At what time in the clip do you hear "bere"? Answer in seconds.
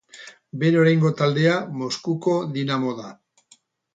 0.61-0.79